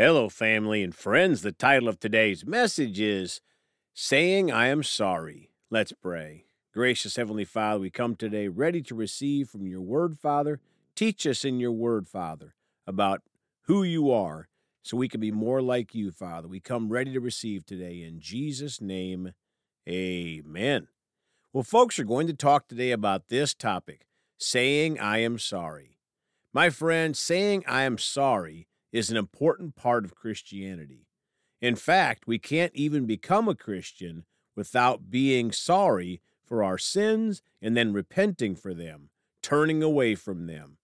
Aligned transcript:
Hello, 0.00 0.28
family 0.28 0.84
and 0.84 0.94
friends. 0.94 1.42
The 1.42 1.50
title 1.50 1.88
of 1.88 1.98
today's 1.98 2.46
message 2.46 3.00
is 3.00 3.40
Saying 3.94 4.48
I 4.48 4.68
Am 4.68 4.84
Sorry. 4.84 5.50
Let's 5.70 5.90
pray. 5.90 6.44
Gracious 6.72 7.16
Heavenly 7.16 7.44
Father, 7.44 7.80
we 7.80 7.90
come 7.90 8.14
today 8.14 8.46
ready 8.46 8.80
to 8.82 8.94
receive 8.94 9.48
from 9.48 9.66
your 9.66 9.80
word, 9.80 10.16
Father. 10.16 10.60
Teach 10.94 11.26
us 11.26 11.44
in 11.44 11.58
your 11.58 11.72
word, 11.72 12.06
Father, 12.06 12.54
about 12.86 13.22
who 13.62 13.82
you 13.82 14.12
are 14.12 14.48
so 14.84 14.96
we 14.96 15.08
can 15.08 15.20
be 15.20 15.32
more 15.32 15.60
like 15.60 15.96
you, 15.96 16.12
Father. 16.12 16.46
We 16.46 16.60
come 16.60 16.90
ready 16.90 17.12
to 17.12 17.20
receive 17.20 17.66
today. 17.66 18.04
In 18.04 18.20
Jesus' 18.20 18.80
name, 18.80 19.32
amen. 19.88 20.86
Well, 21.52 21.64
folks 21.64 21.98
are 21.98 22.04
going 22.04 22.28
to 22.28 22.34
talk 22.34 22.68
today 22.68 22.92
about 22.92 23.30
this 23.30 23.52
topic 23.52 24.06
saying 24.38 25.00
I 25.00 25.18
am 25.22 25.40
sorry. 25.40 25.98
My 26.52 26.70
friend, 26.70 27.16
saying 27.16 27.64
I 27.66 27.82
am 27.82 27.98
sorry 27.98 28.67
is 28.92 29.10
an 29.10 29.16
important 29.16 29.76
part 29.76 30.04
of 30.04 30.14
Christianity. 30.14 31.06
In 31.60 31.76
fact, 31.76 32.26
we 32.26 32.38
can't 32.38 32.74
even 32.74 33.06
become 33.06 33.48
a 33.48 33.54
Christian 33.54 34.24
without 34.56 35.10
being 35.10 35.52
sorry 35.52 36.20
for 36.44 36.62
our 36.62 36.78
sins 36.78 37.42
and 37.60 37.76
then 37.76 37.92
repenting 37.92 38.56
for 38.56 38.72
them, 38.74 39.10
turning 39.42 39.82
away 39.82 40.14
from 40.14 40.46
them. 40.46 40.78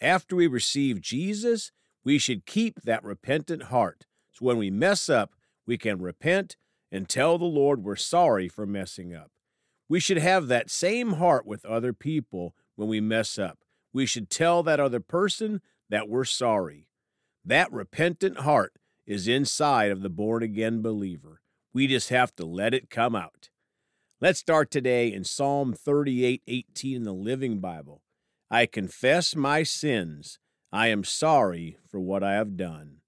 After 0.00 0.34
we 0.34 0.46
receive 0.46 1.00
Jesus, 1.00 1.72
we 2.04 2.18
should 2.18 2.46
keep 2.46 2.80
that 2.82 3.04
repentant 3.04 3.64
heart. 3.64 4.06
So 4.32 4.46
when 4.46 4.56
we 4.56 4.70
mess 4.70 5.08
up, 5.08 5.34
we 5.66 5.76
can 5.76 6.00
repent 6.00 6.56
and 6.90 7.08
tell 7.08 7.38
the 7.38 7.44
Lord 7.44 7.84
we're 7.84 7.96
sorry 7.96 8.48
for 8.48 8.66
messing 8.66 9.14
up. 9.14 9.30
We 9.88 10.00
should 10.00 10.18
have 10.18 10.46
that 10.48 10.70
same 10.70 11.14
heart 11.14 11.46
with 11.46 11.64
other 11.64 11.92
people 11.92 12.54
when 12.76 12.88
we 12.88 13.00
mess 13.00 13.38
up. 13.38 13.58
We 13.92 14.06
should 14.06 14.30
tell 14.30 14.62
that 14.62 14.80
other 14.80 15.00
person 15.00 15.60
that 15.90 16.08
we're 16.08 16.24
sorry. 16.24 16.86
That 17.44 17.72
repentant 17.72 18.40
heart 18.40 18.74
is 19.06 19.26
inside 19.26 19.90
of 19.90 20.02
the 20.02 20.10
born 20.10 20.42
again 20.42 20.82
believer. 20.82 21.40
We 21.72 21.86
just 21.86 22.10
have 22.10 22.34
to 22.36 22.44
let 22.44 22.74
it 22.74 22.90
come 22.90 23.16
out. 23.16 23.48
Let's 24.20 24.40
start 24.40 24.70
today 24.70 25.12
in 25.12 25.24
Psalm 25.24 25.72
38 25.72 26.42
18 26.46 26.96
in 26.96 27.04
the 27.04 27.14
Living 27.14 27.58
Bible. 27.58 28.02
I 28.50 28.66
confess 28.66 29.34
my 29.34 29.62
sins. 29.62 30.38
I 30.72 30.88
am 30.88 31.04
sorry 31.04 31.78
for 31.88 31.98
what 31.98 32.22
I 32.22 32.34
have 32.34 32.56
done. 32.56 32.98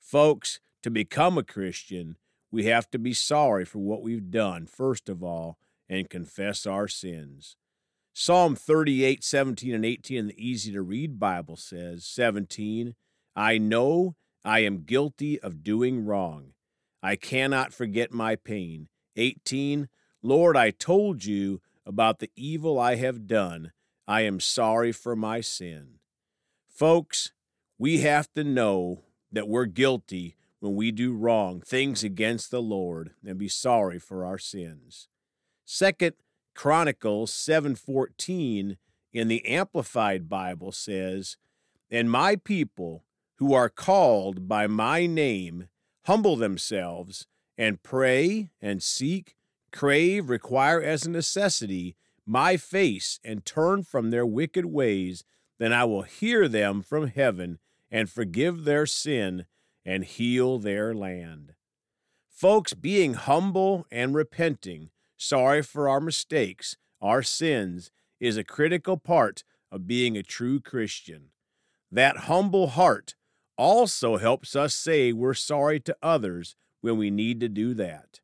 Folks, 0.00 0.60
to 0.82 0.90
become 0.90 1.36
a 1.36 1.42
Christian, 1.42 2.16
we 2.50 2.64
have 2.64 2.90
to 2.90 2.98
be 2.98 3.12
sorry 3.12 3.64
for 3.66 3.78
what 3.78 4.02
we've 4.02 4.30
done, 4.30 4.66
first 4.66 5.08
of 5.08 5.22
all, 5.22 5.58
and 5.88 6.08
confess 6.08 6.66
our 6.66 6.88
sins. 6.88 7.56
Psalm 8.14 8.56
38 8.56 9.22
17 9.22 9.74
and 9.74 9.84
18 9.84 10.16
in 10.16 10.26
the 10.28 10.42
easy 10.42 10.72
to 10.72 10.80
read 10.80 11.20
Bible 11.20 11.56
says, 11.56 12.06
17, 12.06 12.94
I 13.38 13.56
know 13.56 14.16
I 14.44 14.64
am 14.64 14.82
guilty 14.82 15.38
of 15.38 15.62
doing 15.62 16.04
wrong. 16.04 16.54
I 17.04 17.14
cannot 17.14 17.72
forget 17.72 18.10
my 18.10 18.34
pain. 18.34 18.88
18. 19.14 19.88
Lord, 20.24 20.56
I 20.56 20.72
told 20.72 21.24
you 21.24 21.60
about 21.86 22.18
the 22.18 22.32
evil 22.34 22.80
I 22.80 22.96
have 22.96 23.28
done. 23.28 23.70
I 24.08 24.22
am 24.22 24.40
sorry 24.40 24.90
for 24.90 25.14
my 25.14 25.40
sin. 25.40 26.00
Folks, 26.68 27.30
we 27.78 27.98
have 27.98 28.28
to 28.34 28.42
know 28.42 29.04
that 29.30 29.46
we're 29.46 29.66
guilty 29.66 30.34
when 30.58 30.74
we 30.74 30.90
do 30.90 31.14
wrong 31.14 31.60
things 31.60 32.02
against 32.02 32.50
the 32.50 32.60
Lord 32.60 33.12
and 33.24 33.38
be 33.38 33.46
sorry 33.46 34.00
for 34.00 34.24
our 34.24 34.38
sins. 34.38 35.06
Second 35.64 36.16
Chronicles 36.56 37.32
7:14 37.32 38.78
in 39.12 39.28
the 39.28 39.46
Amplified 39.46 40.28
Bible 40.28 40.72
says, 40.72 41.36
"And 41.88 42.10
my 42.10 42.34
people 42.34 43.04
who 43.38 43.54
are 43.54 43.68
called 43.68 44.48
by 44.48 44.66
my 44.66 45.06
name 45.06 45.68
humble 46.06 46.36
themselves 46.36 47.26
and 47.56 47.82
pray 47.82 48.50
and 48.60 48.82
seek, 48.82 49.36
crave, 49.72 50.30
require 50.30 50.80
as 50.80 51.04
a 51.04 51.10
necessity 51.10 51.96
my 52.26 52.56
face 52.56 53.18
and 53.24 53.44
turn 53.44 53.82
from 53.82 54.10
their 54.10 54.26
wicked 54.26 54.66
ways, 54.66 55.24
then 55.58 55.72
I 55.72 55.84
will 55.84 56.02
hear 56.02 56.46
them 56.48 56.82
from 56.82 57.08
heaven 57.08 57.58
and 57.90 58.10
forgive 58.10 58.64
their 58.64 58.86
sin 58.86 59.46
and 59.84 60.04
heal 60.04 60.58
their 60.58 60.94
land. 60.94 61.54
Folks, 62.28 62.74
being 62.74 63.14
humble 63.14 63.86
and 63.90 64.14
repenting, 64.14 64.90
sorry 65.16 65.62
for 65.62 65.88
our 65.88 66.00
mistakes, 66.00 66.76
our 67.00 67.22
sins, 67.22 67.90
is 68.20 68.36
a 68.36 68.44
critical 68.44 68.96
part 68.96 69.42
of 69.72 69.86
being 69.86 70.16
a 70.16 70.22
true 70.22 70.60
Christian. 70.60 71.30
That 71.90 72.16
humble 72.28 72.68
heart 72.68 73.14
also 73.58 74.16
helps 74.16 74.56
us 74.56 74.74
say 74.74 75.12
we're 75.12 75.34
sorry 75.34 75.80
to 75.80 75.96
others 76.02 76.56
when 76.80 76.96
we 76.96 77.10
need 77.10 77.40
to 77.40 77.48
do 77.48 77.74
that. 77.74 78.20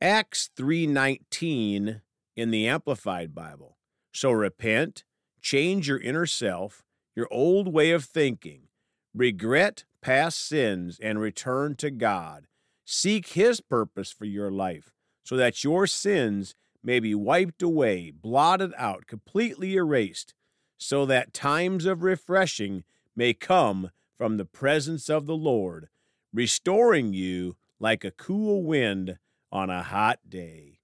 Acts 0.00 0.50
3:19 0.56 2.02
in 2.36 2.50
the 2.50 2.66
amplified 2.66 3.34
Bible. 3.34 3.78
So 4.12 4.32
repent, 4.32 5.04
change 5.40 5.88
your 5.88 6.00
inner 6.00 6.26
self, 6.26 6.84
your 7.14 7.28
old 7.30 7.72
way 7.72 7.92
of 7.92 8.04
thinking, 8.04 8.68
regret 9.14 9.84
past 10.00 10.40
sins 10.40 10.98
and 11.00 11.20
return 11.20 11.76
to 11.76 11.90
God. 11.90 12.46
Seek 12.84 13.28
his 13.28 13.60
purpose 13.60 14.10
for 14.10 14.24
your 14.24 14.50
life 14.50 14.92
so 15.22 15.36
that 15.36 15.62
your 15.62 15.86
sins 15.86 16.54
may 16.82 16.98
be 16.98 17.14
wiped 17.14 17.62
away, 17.62 18.10
blotted 18.10 18.72
out, 18.76 19.06
completely 19.06 19.74
erased, 19.74 20.34
so 20.78 21.04
that 21.06 21.34
times 21.34 21.84
of 21.84 22.02
refreshing 22.02 22.84
may 23.14 23.34
come 23.34 23.90
from 24.20 24.36
the 24.36 24.44
presence 24.44 25.08
of 25.08 25.24
the 25.24 25.34
Lord, 25.34 25.88
restoring 26.30 27.14
you 27.14 27.56
like 27.78 28.04
a 28.04 28.10
cool 28.10 28.62
wind 28.62 29.16
on 29.50 29.70
a 29.70 29.82
hot 29.82 30.18
day. 30.28 30.80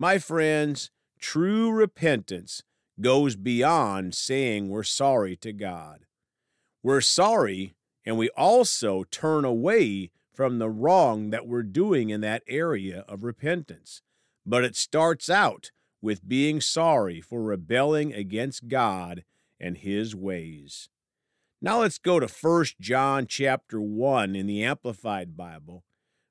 My 0.00 0.18
friends, 0.18 0.90
true 1.20 1.70
repentance 1.70 2.64
goes 3.00 3.36
beyond 3.36 4.16
saying 4.16 4.68
we're 4.68 4.82
sorry 4.82 5.36
to 5.36 5.52
God. 5.52 6.06
We're 6.82 7.02
sorry, 7.02 7.76
and 8.04 8.18
we 8.18 8.30
also 8.30 9.04
turn 9.12 9.44
away 9.44 10.10
from 10.34 10.58
the 10.58 10.68
wrong 10.68 11.30
that 11.30 11.46
we're 11.46 11.62
doing 11.62 12.10
in 12.10 12.20
that 12.22 12.42
area 12.48 13.04
of 13.06 13.22
repentance. 13.22 14.02
But 14.44 14.64
it 14.64 14.74
starts 14.74 15.30
out 15.30 15.70
with 16.02 16.26
being 16.26 16.60
sorry 16.60 17.20
for 17.20 17.44
rebelling 17.44 18.12
against 18.12 18.66
God 18.66 19.22
and 19.60 19.76
his 19.76 20.16
ways. 20.16 20.88
Now 21.62 21.80
let's 21.80 21.96
go 21.96 22.20
to 22.20 22.26
1 22.28 22.64
John 22.80 23.26
chapter 23.26 23.80
1 23.80 24.36
in 24.36 24.46
the 24.46 24.62
Amplified 24.62 25.38
Bible, 25.38 25.84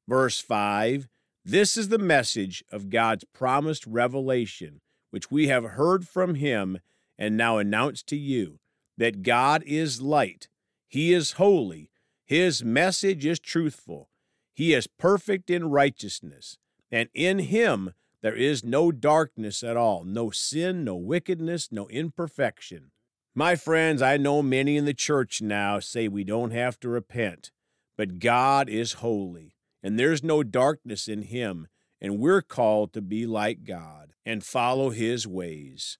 verse 0.08 0.40
5. 0.40 1.08
This 1.44 1.78
is 1.78 1.90
the 1.90 1.98
message 1.98 2.64
of 2.72 2.92
God's 2.92 3.24
promised 3.34 3.88
revelation, 3.88 4.82
which 5.10 5.32
we 5.32 5.48
have 5.48 5.64
heard 5.64 6.08
from 6.08 6.36
him 6.36 6.78
and 7.18 7.36
now 7.36 7.58
announce 7.58 8.04
to 8.04 8.16
you 8.16 8.60
that 9.00 9.24
God 9.24 9.64
is 9.66 10.00
light, 10.00 10.48
he 10.88 11.12
is 11.12 11.34
holy, 11.34 11.90
his 12.24 12.64
message 12.64 13.26
is 13.26 13.40
truthful, 13.40 14.10
he 14.54 14.74
is 14.76 14.86
perfect 14.86 15.50
in 15.50 15.72
righteousness, 15.72 16.60
and 16.92 17.10
in 17.16 17.40
him 17.40 17.96
there 18.22 18.36
is 18.36 18.64
no 18.64 18.92
darkness 18.92 19.64
at 19.64 19.76
all, 19.76 20.04
no 20.04 20.30
sin, 20.30 20.84
no 20.84 20.96
wickedness, 20.96 21.72
no 21.72 21.88
imperfection. 21.90 22.92
My 23.38 23.58
friends, 23.58 24.02
I 24.02 24.16
know 24.16 24.42
many 24.42 24.78
in 24.78 24.86
the 24.86 24.94
church 24.94 25.42
now 25.42 25.82
say 25.82 26.08
we 26.08 26.24
don't 26.24 26.52
have 26.52 26.80
to 26.80 26.88
repent, 26.88 27.52
but 27.98 28.20
God 28.20 28.70
is 28.70 28.94
holy, 28.94 29.58
and 29.84 30.00
there's 30.00 30.24
no 30.24 30.42
darkness 30.42 31.10
in 31.10 31.24
him, 31.24 31.68
and 32.00 32.18
we're 32.18 32.42
called 32.42 32.94
to 32.94 33.02
be 33.02 33.26
like 33.26 33.66
God 33.66 34.14
and 34.26 34.42
follow 34.42 34.90
his 34.90 35.28
ways. 35.28 35.98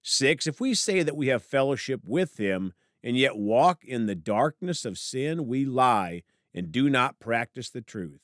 Six, 0.00 0.46
if 0.46 0.62
we 0.62 0.72
say 0.72 1.02
that 1.02 1.14
we 1.14 1.26
have 1.26 1.42
fellowship 1.42 2.00
with 2.06 2.38
him 2.38 2.72
and 3.02 3.18
yet 3.18 3.36
walk 3.36 3.84
in 3.84 4.06
the 4.06 4.14
darkness 4.14 4.86
of 4.86 4.96
sin, 4.96 5.46
we 5.46 5.66
lie 5.66 6.22
and 6.54 6.72
do 6.72 6.88
not 6.88 7.20
practice 7.20 7.68
the 7.68 7.82
truth. 7.82 8.22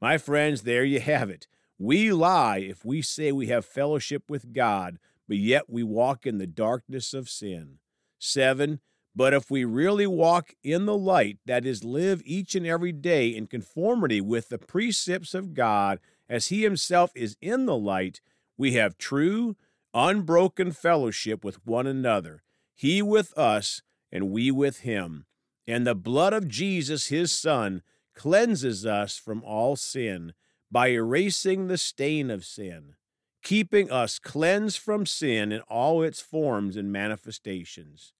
My 0.00 0.16
friends, 0.16 0.62
there 0.62 0.84
you 0.84 1.00
have 1.00 1.28
it. 1.28 1.46
We 1.78 2.14
lie 2.14 2.60
if 2.60 2.82
we 2.82 3.02
say 3.02 3.30
we 3.30 3.48
have 3.48 3.66
fellowship 3.66 4.30
with 4.30 4.54
God, 4.54 4.98
but 5.28 5.36
yet 5.36 5.68
we 5.68 5.82
walk 5.82 6.24
in 6.24 6.38
the 6.38 6.46
darkness 6.46 7.12
of 7.12 7.28
sin. 7.28 7.76
7. 8.20 8.80
But 9.14 9.34
if 9.34 9.50
we 9.50 9.64
really 9.64 10.06
walk 10.06 10.54
in 10.62 10.86
the 10.86 10.96
light, 10.96 11.38
that 11.46 11.66
is, 11.66 11.82
live 11.82 12.22
each 12.24 12.54
and 12.54 12.66
every 12.66 12.92
day 12.92 13.28
in 13.28 13.46
conformity 13.48 14.20
with 14.20 14.48
the 14.48 14.58
precepts 14.58 15.34
of 15.34 15.54
God, 15.54 15.98
as 16.28 16.48
He 16.48 16.62
Himself 16.62 17.10
is 17.16 17.36
in 17.40 17.66
the 17.66 17.76
light, 17.76 18.20
we 18.56 18.74
have 18.74 18.96
true, 18.98 19.56
unbroken 19.92 20.70
fellowship 20.70 21.44
with 21.44 21.66
one 21.66 21.86
another, 21.86 22.42
He 22.74 23.02
with 23.02 23.36
us, 23.36 23.82
and 24.12 24.30
we 24.30 24.50
with 24.50 24.80
Him. 24.80 25.26
And 25.66 25.86
the 25.86 25.94
blood 25.94 26.32
of 26.32 26.48
Jesus, 26.48 27.08
His 27.08 27.32
Son, 27.32 27.82
cleanses 28.14 28.86
us 28.86 29.16
from 29.16 29.42
all 29.42 29.74
sin 29.76 30.34
by 30.70 30.88
erasing 30.88 31.66
the 31.66 31.78
stain 31.78 32.30
of 32.30 32.44
sin 32.44 32.94
keeping 33.42 33.90
us 33.90 34.18
cleansed 34.18 34.78
from 34.78 35.06
sin 35.06 35.52
in 35.52 35.60
all 35.62 36.02
its 36.02 36.20
forms 36.20 36.76
and 36.76 36.92
manifestations. 36.92 38.12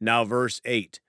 Now, 0.00 0.24
verse 0.24 0.60
8 0.64 1.00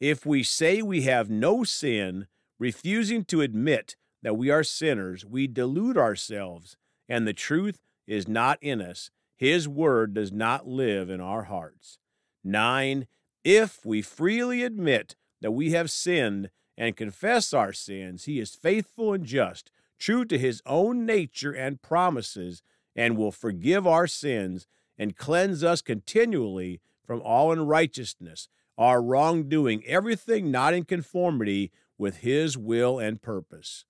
If 0.00 0.24
we 0.24 0.42
say 0.42 0.82
we 0.82 1.02
have 1.02 1.30
no 1.30 1.64
sin, 1.64 2.26
refusing 2.58 3.24
to 3.26 3.40
admit 3.40 3.96
that 4.22 4.36
we 4.36 4.50
are 4.50 4.64
sinners, 4.64 5.24
we 5.24 5.46
delude 5.46 5.96
ourselves, 5.96 6.76
and 7.08 7.26
the 7.26 7.32
truth 7.32 7.80
is 8.06 8.28
not 8.28 8.58
in 8.60 8.80
us. 8.80 9.10
His 9.36 9.66
word 9.66 10.12
does 10.14 10.30
not 10.30 10.66
live 10.66 11.08
in 11.08 11.20
our 11.20 11.44
hearts. 11.44 11.98
9. 12.44 13.06
If 13.42 13.84
we 13.86 14.02
freely 14.02 14.62
admit 14.62 15.16
that 15.40 15.52
we 15.52 15.70
have 15.70 15.90
sinned 15.90 16.50
and 16.76 16.96
confess 16.96 17.54
our 17.54 17.72
sins, 17.72 18.24
he 18.24 18.38
is 18.38 18.54
faithful 18.54 19.14
and 19.14 19.24
just, 19.24 19.70
true 19.98 20.24
to 20.26 20.38
his 20.38 20.62
own 20.66 21.06
nature 21.06 21.52
and 21.52 21.80
promises, 21.80 22.62
and 22.94 23.16
will 23.16 23.32
forgive 23.32 23.86
our 23.86 24.06
sins 24.06 24.66
and 24.98 25.16
cleanse 25.16 25.64
us 25.64 25.80
continually 25.82 26.80
from 27.04 27.22
all 27.22 27.52
unrighteousness, 27.52 28.48
our 28.76 29.02
wrongdoing, 29.02 29.84
everything 29.86 30.50
not 30.50 30.74
in 30.74 30.84
conformity 30.84 31.70
with 31.98 32.18
his 32.18 32.56
will 32.56 32.98
and 32.98 33.22
purpose. 33.22 33.84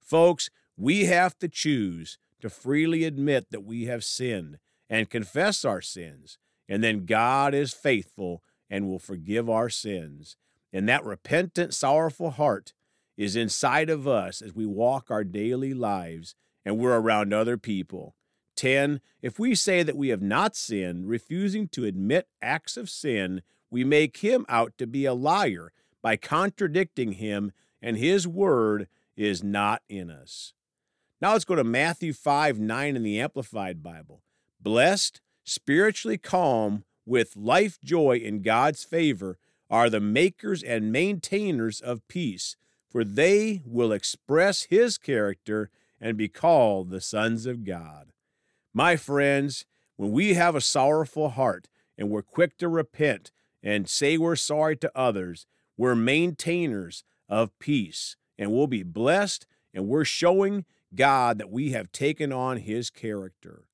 Folks, 0.00 0.50
we 0.76 1.04
have 1.04 1.38
to 1.38 1.48
choose 1.48 2.18
to 2.40 2.50
freely 2.50 3.04
admit 3.04 3.50
that 3.50 3.64
we 3.64 3.84
have 3.86 4.04
sinned 4.04 4.58
and 4.90 5.08
confess 5.08 5.64
our 5.64 5.80
sins, 5.80 6.38
and 6.68 6.82
then 6.82 7.06
God 7.06 7.54
is 7.54 7.72
faithful 7.72 8.42
and 8.68 8.86
will 8.88 8.98
forgive 8.98 9.48
our 9.48 9.68
sins. 9.68 10.36
And 10.72 10.88
that 10.88 11.04
repentant, 11.04 11.74
sorrowful 11.74 12.30
heart 12.30 12.72
is 13.16 13.36
inside 13.36 13.90
of 13.90 14.08
us 14.08 14.42
as 14.42 14.54
we 14.54 14.66
walk 14.66 15.10
our 15.10 15.24
daily 15.24 15.74
lives 15.74 16.34
and 16.64 16.78
we're 16.78 16.98
around 16.98 17.32
other 17.32 17.58
people. 17.58 18.14
10. 18.56 19.00
If 19.20 19.38
we 19.38 19.54
say 19.54 19.82
that 19.82 19.96
we 19.96 20.08
have 20.08 20.22
not 20.22 20.56
sinned, 20.56 21.08
refusing 21.08 21.68
to 21.68 21.84
admit 21.84 22.28
acts 22.40 22.76
of 22.76 22.90
sin, 22.90 23.42
we 23.70 23.84
make 23.84 24.18
him 24.18 24.44
out 24.48 24.76
to 24.78 24.86
be 24.86 25.04
a 25.04 25.14
liar 25.14 25.72
by 26.02 26.16
contradicting 26.16 27.12
him, 27.12 27.52
and 27.80 27.96
his 27.96 28.26
word 28.26 28.88
is 29.16 29.42
not 29.42 29.82
in 29.88 30.10
us. 30.10 30.52
Now 31.20 31.32
let's 31.32 31.44
go 31.44 31.54
to 31.54 31.64
Matthew 31.64 32.12
5 32.12 32.58
9 32.58 32.96
in 32.96 33.02
the 33.02 33.20
Amplified 33.20 33.82
Bible. 33.82 34.22
Blessed, 34.60 35.20
spiritually 35.44 36.18
calm, 36.18 36.84
with 37.06 37.36
life 37.36 37.78
joy 37.82 38.16
in 38.16 38.42
God's 38.42 38.84
favor, 38.84 39.38
are 39.70 39.88
the 39.88 40.00
makers 40.00 40.62
and 40.62 40.92
maintainers 40.92 41.80
of 41.80 42.06
peace, 42.08 42.56
for 42.90 43.04
they 43.04 43.62
will 43.64 43.92
express 43.92 44.64
his 44.64 44.98
character 44.98 45.70
and 46.00 46.16
be 46.16 46.28
called 46.28 46.90
the 46.90 47.00
sons 47.00 47.46
of 47.46 47.64
God. 47.64 48.11
My 48.74 48.96
friends, 48.96 49.66
when 49.96 50.12
we 50.12 50.34
have 50.34 50.54
a 50.54 50.60
sorrowful 50.60 51.30
heart 51.30 51.68
and 51.98 52.08
we're 52.08 52.22
quick 52.22 52.56
to 52.58 52.68
repent 52.68 53.30
and 53.62 53.88
say 53.88 54.16
we're 54.16 54.36
sorry 54.36 54.76
to 54.76 54.90
others, 54.94 55.46
we're 55.76 55.94
maintainers 55.94 57.04
of 57.28 57.58
peace 57.58 58.16
and 58.38 58.50
we'll 58.50 58.66
be 58.66 58.82
blessed 58.82 59.46
and 59.74 59.88
we're 59.88 60.04
showing 60.04 60.64
God 60.94 61.38
that 61.38 61.50
we 61.50 61.70
have 61.72 61.92
taken 61.92 62.32
on 62.32 62.58
his 62.58 62.90
character. 62.90 63.64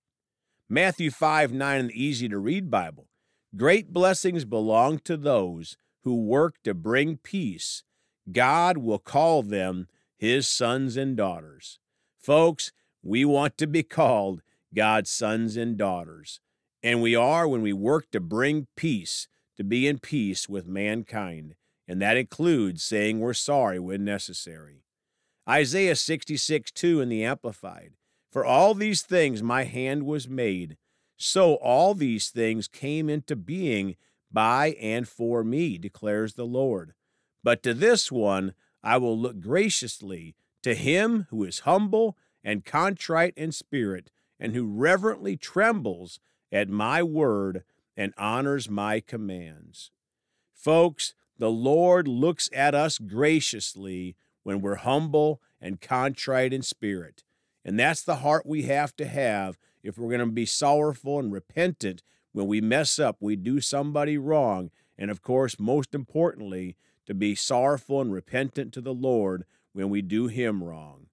Matthew 0.68 1.10
5 1.10 1.52
9 1.52 1.80
in 1.80 1.86
the 1.88 2.02
easy 2.02 2.28
to 2.28 2.38
read 2.38 2.70
Bible. 2.70 3.08
Great 3.56 3.92
blessings 3.92 4.44
belong 4.44 4.98
to 5.00 5.16
those 5.16 5.76
who 6.02 6.22
work 6.22 6.56
to 6.64 6.74
bring 6.74 7.16
peace, 7.16 7.82
God 8.30 8.78
will 8.78 8.98
call 8.98 9.42
them 9.42 9.88
his 10.16 10.46
sons 10.46 10.96
and 10.96 11.16
daughters. 11.16 11.78
Folks, 12.18 12.72
we 13.02 13.24
want 13.24 13.56
to 13.58 13.66
be 13.66 13.82
called 13.82 14.42
God's 14.75 15.11
sons 15.11 15.56
and 15.56 15.76
daughters. 15.76 16.41
And 16.82 17.03
we 17.03 17.15
are 17.15 17.49
when 17.49 17.62
we 17.62 17.73
work 17.73 18.11
to 18.12 18.20
bring 18.20 18.67
peace, 18.76 19.29
to 19.56 19.65
be 19.65 19.87
in 19.87 19.99
peace 19.99 20.49
with 20.49 20.67
mankind. 20.67 21.55
And 21.87 22.00
that 22.03 22.17
includes 22.17 22.82
saying 22.82 23.19
we're 23.19 23.35
sorry 23.35 23.79
when 23.79 24.05
necessary. 24.05 24.85
Isaiah 25.49 25.97
66 25.97 26.70
2 26.70 27.00
in 27.00 27.09
the 27.09 27.25
Amplified. 27.25 27.93
For 28.31 28.44
all 28.44 28.75
these 28.75 29.03
things 29.03 29.43
my 29.43 29.65
hand 29.65 30.05
was 30.05 30.29
made, 30.29 30.76
so 31.17 31.55
all 31.55 31.94
these 31.94 32.29
things 32.29 32.69
came 32.69 33.09
into 33.09 33.35
being 33.35 33.97
by 34.31 34.76
and 34.81 35.09
for 35.09 35.43
me, 35.43 35.79
declares 35.79 36.35
the 36.35 36.44
Lord. 36.44 36.93
But 37.43 37.62
to 37.62 37.73
this 37.73 38.12
one 38.12 38.55
I 38.82 38.99
will 38.99 39.19
look 39.19 39.41
graciously, 39.41 40.37
to 40.62 40.75
him 40.75 41.26
who 41.31 41.44
is 41.44 41.61
humble 41.61 42.17
and 42.44 42.65
contrite 42.65 43.35
in 43.37 43.53
spirit, 43.53 44.11
and 44.38 44.55
who 44.55 44.67
reverently 44.67 45.37
trembles 45.37 46.20
at 46.52 46.69
my 46.69 47.02
word 47.02 47.64
and 47.96 48.14
honors 48.17 48.69
my 48.70 49.00
commands. 49.00 49.90
Folks, 50.55 51.14
the 51.38 51.50
Lord 51.50 52.08
looks 52.08 52.49
at 52.52 52.75
us 52.75 52.99
graciously 52.99 54.17
when 54.43 54.61
we're 54.61 54.76
humble 54.76 55.40
and 55.61 55.81
contrite 55.81 56.52
in 56.52 56.62
spirit. 56.62 57.25
And 57.64 57.79
that's 57.79 58.02
the 58.02 58.17
heart 58.17 58.46
we 58.46 58.62
have 58.62 58.96
to 58.96 59.06
have 59.06 59.58
if 59.82 59.99
we're 59.99 60.08
going 60.08 60.26
to 60.26 60.32
be 60.32 60.46
sorrowful 60.46 61.19
and 61.19 61.32
repentant 61.32 62.02
when 62.32 62.46
we 62.46 62.61
mess 62.61 62.99
up, 62.99 63.17
we 63.20 63.37
do 63.37 63.61
somebody 63.61 64.19
wrong, 64.19 64.70
and 64.96 65.11
of 65.11 65.23
course, 65.23 65.58
most 65.58 65.94
importantly, 65.94 66.76
to 67.06 67.14
be 67.14 67.34
sorrowful 67.34 68.00
and 68.00 68.12
repentant 68.12 68.73
to 68.75 68.81
the 68.81 68.94
Lord 68.94 69.44
when 69.73 69.88
we 69.91 70.02
do 70.02 70.26
him 70.26 70.62
wrong. 70.62 71.06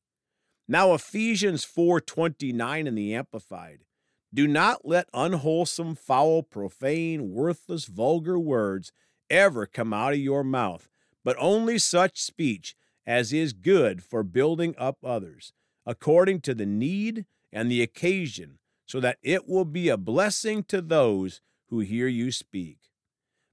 Now 0.67 0.93
Ephesians 0.93 1.63
4:29 1.63 2.87
in 2.87 2.95
the 2.95 3.13
amplified. 3.13 3.85
Do 4.33 4.47
not 4.47 4.83
let 4.83 5.07
unwholesome, 5.13 5.95
foul, 5.95 6.41
profane, 6.41 7.31
worthless, 7.31 7.85
vulgar 7.85 8.39
words 8.39 8.91
ever 9.29 9.67
come 9.67 9.93
out 9.93 10.13
of 10.13 10.19
your 10.19 10.43
mouth, 10.43 10.89
but 11.23 11.37
only 11.39 11.77
such 11.77 12.19
speech 12.19 12.75
as 13.05 13.31
is 13.31 13.53
good 13.53 14.03
for 14.03 14.23
building 14.23 14.73
up 14.77 14.97
others, 15.03 15.53
according 15.85 16.41
to 16.41 16.55
the 16.55 16.65
need 16.65 17.25
and 17.53 17.71
the 17.71 17.83
occasion, 17.83 18.57
so 18.87 18.99
that 18.99 19.19
it 19.21 19.47
will 19.47 19.65
be 19.65 19.89
a 19.89 19.97
blessing 19.97 20.63
to 20.63 20.81
those 20.81 21.41
who 21.67 21.79
hear 21.79 22.07
you 22.07 22.31
speak. 22.31 22.79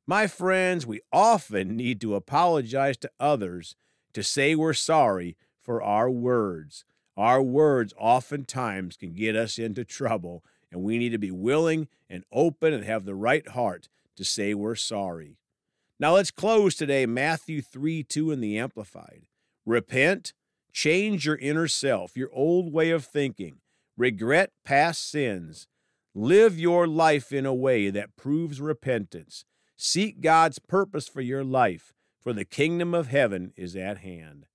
My 0.07 0.27
friends, 0.27 0.87
we 0.87 1.01
often 1.13 1.77
need 1.77 2.01
to 2.01 2.15
apologize 2.15 2.97
to 2.99 3.11
others 3.21 3.77
to 4.15 4.23
say 4.23 4.55
we're 4.55 4.75
sorry 4.75 5.37
for 5.61 5.83
our 5.83 6.11
words. 6.11 6.85
Our 7.17 7.43
words 7.43 7.93
oftentimes 7.99 8.97
can 8.97 9.13
get 9.13 9.37
us 9.37 9.59
into 9.59 9.85
trouble, 9.85 10.43
and 10.71 10.83
we 10.83 10.99
need 10.99 11.11
to 11.11 11.19
be 11.19 11.31
willing 11.31 11.89
and 12.09 12.25
open 12.33 12.73
and 12.73 12.85
have 12.85 13.05
the 13.05 13.15
right 13.15 13.47
heart 13.49 13.89
to 14.17 14.25
say 14.25 14.55
we're 14.55 14.75
sorry. 14.75 15.37
Now 16.01 16.15
let's 16.15 16.31
close 16.31 16.75
today, 16.75 17.07
Matthew 17.07 17.63
3 17.63 18.03
2 18.03 18.31
in 18.31 18.41
the 18.41 18.59
Amplified. 18.59 19.27
Repent, 19.65 20.33
change 20.73 21.27
your 21.27 21.37
inner 21.37 21.69
self, 21.69 22.17
your 22.17 22.31
old 22.33 22.73
way 22.73 22.91
of 22.91 23.05
thinking, 23.05 23.61
regret 23.97 24.51
past 24.65 25.09
sins, 25.09 25.69
live 26.15 26.59
your 26.59 26.87
life 26.87 27.31
in 27.31 27.47
a 27.47 27.55
way 27.55 27.91
that 27.91 28.17
proves 28.17 28.61
repentance. 28.61 29.45
Seek 29.77 30.21
God's 30.21 30.59
purpose 30.59 31.09
for 31.09 31.21
your 31.21 31.45
life, 31.45 31.93
for 32.21 32.33
the 32.33 32.45
kingdom 32.45 32.95
of 32.95 33.09
heaven 33.09 33.53
is 33.57 33.77
at 33.77 33.99
hand. 33.99 34.47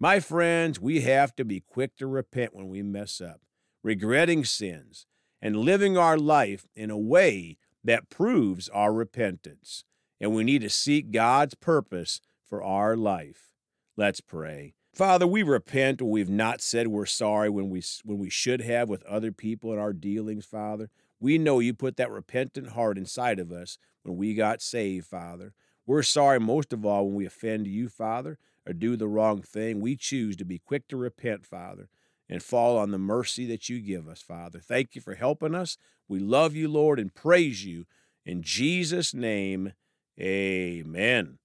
My 0.00 0.20
friends, 0.20 0.78
we 0.78 1.00
have 1.00 1.34
to 1.34 1.44
be 1.44 1.58
quick 1.58 1.96
to 1.96 2.06
repent 2.06 2.54
when 2.54 2.68
we 2.68 2.82
mess 2.82 3.20
up, 3.20 3.40
regretting 3.82 4.44
sins, 4.44 5.06
and 5.42 5.56
living 5.56 5.98
our 5.98 6.16
life 6.16 6.68
in 6.76 6.88
a 6.88 6.98
way 6.98 7.56
that 7.82 8.08
proves 8.08 8.68
our 8.68 8.92
repentance. 8.92 9.82
And 10.20 10.32
we 10.32 10.44
need 10.44 10.60
to 10.60 10.70
seek 10.70 11.10
God's 11.10 11.54
purpose 11.54 12.20
for 12.48 12.62
our 12.62 12.96
life. 12.96 13.50
Let's 13.96 14.20
pray. 14.20 14.74
Father, 14.94 15.26
we 15.26 15.42
repent 15.42 16.00
when 16.00 16.10
we've 16.10 16.30
not 16.30 16.60
said 16.60 16.88
we're 16.88 17.06
sorry 17.06 17.50
when 17.50 17.68
we 17.68 17.82
when 18.04 18.18
we 18.18 18.30
should 18.30 18.60
have 18.60 18.88
with 18.88 19.02
other 19.04 19.32
people 19.32 19.72
in 19.72 19.80
our 19.80 19.92
dealings, 19.92 20.46
Father. 20.46 20.90
We 21.18 21.38
know 21.38 21.58
you 21.58 21.74
put 21.74 21.96
that 21.96 22.10
repentant 22.10 22.70
heart 22.70 22.98
inside 22.98 23.40
of 23.40 23.50
us 23.50 23.78
when 24.04 24.16
we 24.16 24.34
got 24.34 24.62
saved, 24.62 25.06
Father. 25.06 25.54
We're 25.88 26.02
sorry 26.02 26.38
most 26.38 26.74
of 26.74 26.84
all 26.84 27.06
when 27.06 27.14
we 27.14 27.24
offend 27.24 27.66
you, 27.66 27.88
Father, 27.88 28.36
or 28.66 28.74
do 28.74 28.94
the 28.94 29.08
wrong 29.08 29.40
thing. 29.40 29.80
We 29.80 29.96
choose 29.96 30.36
to 30.36 30.44
be 30.44 30.58
quick 30.58 30.86
to 30.88 30.98
repent, 30.98 31.46
Father, 31.46 31.88
and 32.28 32.42
fall 32.42 32.76
on 32.76 32.90
the 32.90 32.98
mercy 32.98 33.46
that 33.46 33.70
you 33.70 33.80
give 33.80 34.06
us, 34.06 34.20
Father. 34.20 34.60
Thank 34.60 34.94
you 34.94 35.00
for 35.00 35.14
helping 35.14 35.54
us. 35.54 35.78
We 36.06 36.18
love 36.18 36.54
you, 36.54 36.68
Lord, 36.68 37.00
and 37.00 37.14
praise 37.14 37.64
you. 37.64 37.86
In 38.26 38.42
Jesus' 38.42 39.14
name, 39.14 39.72
amen. 40.20 41.38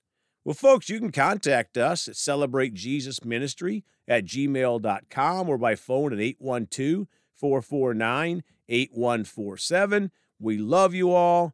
Well, 0.44 0.54
folks, 0.54 0.90
you 0.90 1.00
can 1.00 1.14
contact 1.14 1.78
us 1.78 2.10
at 2.10 2.18
Celebrate 2.18 2.74
Jesus 2.74 3.24
Ministry 3.24 3.86
at 4.10 4.26
gmail.com 4.26 5.50
or 5.50 5.58
by 5.58 5.76
phone 5.76 6.12
at 6.12 6.20
812 6.20 7.08
449 7.34 8.44
8147. 8.68 10.12
We 10.38 10.58
love 10.58 10.94
you 10.94 11.14
all. 11.14 11.54